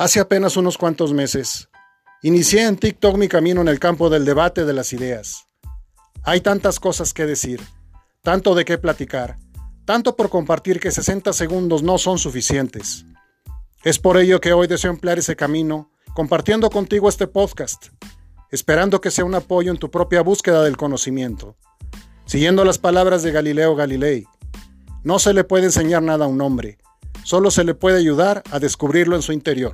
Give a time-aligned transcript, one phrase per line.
[0.00, 1.68] Hace apenas unos cuantos meses,
[2.22, 5.46] inicié en TikTok mi camino en el campo del debate de las ideas.
[6.22, 7.60] Hay tantas cosas que decir,
[8.22, 9.36] tanto de qué platicar,
[9.84, 13.04] tanto por compartir que 60 segundos no son suficientes.
[13.84, 17.88] Es por ello que hoy deseo emplear ese camino compartiendo contigo este podcast,
[18.50, 21.58] esperando que sea un apoyo en tu propia búsqueda del conocimiento.
[22.24, 24.26] Siguiendo las palabras de Galileo Galilei,
[25.04, 26.78] no se le puede enseñar nada a un hombre,
[27.24, 29.72] Solo se le puede ayudar a descubrirlo en su interior.